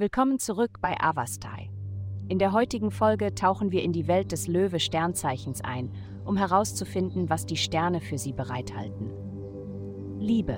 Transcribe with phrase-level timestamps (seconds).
[0.00, 1.68] Willkommen zurück bei Avastai.
[2.26, 5.90] In der heutigen Folge tauchen wir in die Welt des Löwe-Sternzeichens ein,
[6.24, 9.10] um herauszufinden, was die Sterne für sie bereithalten.
[10.18, 10.56] Liebe.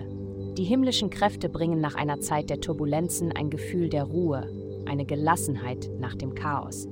[0.56, 4.48] Die himmlischen Kräfte bringen nach einer Zeit der Turbulenzen ein Gefühl der Ruhe,
[4.86, 6.86] eine Gelassenheit nach dem Chaos.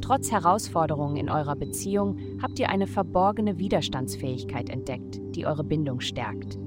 [0.00, 6.58] Trotz Herausforderungen in eurer Beziehung habt ihr eine verborgene Widerstandsfähigkeit entdeckt, die eure Bindung stärkt.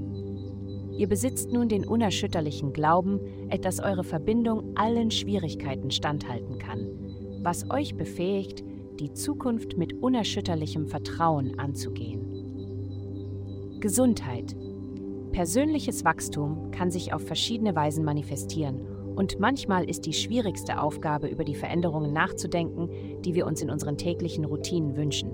[0.98, 3.20] Ihr besitzt nun den unerschütterlichen Glauben,
[3.62, 6.90] dass eure Verbindung allen Schwierigkeiten standhalten kann,
[7.42, 8.64] was euch befähigt,
[9.00, 12.32] die Zukunft mit unerschütterlichem Vertrauen anzugehen.
[13.80, 14.56] Gesundheit.
[15.32, 18.82] Persönliches Wachstum kann sich auf verschiedene Weisen manifestieren
[19.16, 22.90] und manchmal ist die schwierigste Aufgabe, über die Veränderungen nachzudenken,
[23.22, 25.32] die wir uns in unseren täglichen Routinen wünschen.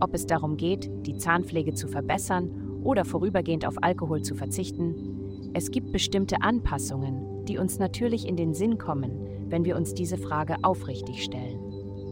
[0.00, 5.70] Ob es darum geht, die Zahnpflege zu verbessern oder vorübergehend auf Alkohol zu verzichten, es
[5.70, 9.12] gibt bestimmte Anpassungen, die uns natürlich in den Sinn kommen,
[9.48, 11.60] wenn wir uns diese Frage aufrichtig stellen.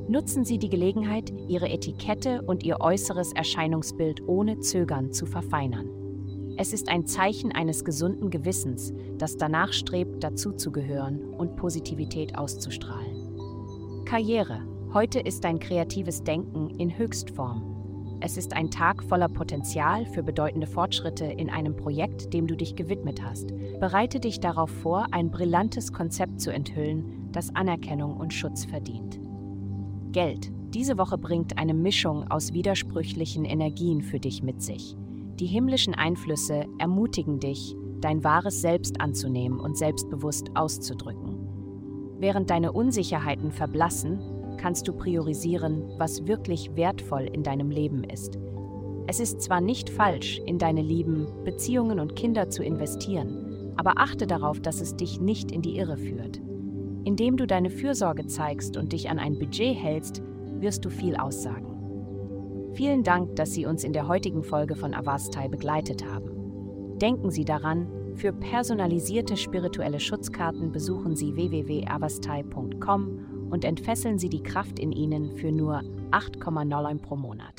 [0.08, 5.88] Nutzen Sie die Gelegenheit, Ihre Etikette und Ihr äußeres Erscheinungsbild ohne Zögern zu verfeinern.
[6.56, 14.04] Es ist ein Zeichen eines gesunden Gewissens, das danach strebt, dazuzugehören und Positivität auszustrahlen.
[14.04, 14.62] Karriere.
[14.92, 17.69] Heute ist dein kreatives Denken in Höchstform.
[18.22, 22.76] Es ist ein Tag voller Potenzial für bedeutende Fortschritte in einem Projekt, dem du dich
[22.76, 23.54] gewidmet hast.
[23.80, 29.18] Bereite dich darauf vor, ein brillantes Konzept zu enthüllen, das Anerkennung und Schutz verdient.
[30.12, 30.52] Geld.
[30.74, 34.96] Diese Woche bringt eine Mischung aus widersprüchlichen Energien für dich mit sich.
[35.41, 41.38] Die himmlischen Einflüsse ermutigen dich, dein wahres Selbst anzunehmen und selbstbewusst auszudrücken.
[42.18, 44.20] Während deine Unsicherheiten verblassen,
[44.61, 48.39] kannst du priorisieren, was wirklich wertvoll in deinem Leben ist.
[49.06, 54.27] Es ist zwar nicht falsch, in deine Lieben, Beziehungen und Kinder zu investieren, aber achte
[54.27, 56.42] darauf, dass es dich nicht in die Irre führt.
[57.05, 60.22] Indem du deine Fürsorge zeigst und dich an ein Budget hältst,
[60.60, 62.70] wirst du viel aussagen.
[62.75, 66.99] Vielen Dank, dass Sie uns in der heutigen Folge von Avastai begleitet haben.
[66.99, 74.78] Denken Sie daran, für personalisierte spirituelle Schutzkarten besuchen Sie www.avastai.com und entfesseln Sie die Kraft
[74.78, 77.55] in Ihnen für nur 8,9 pro Monat.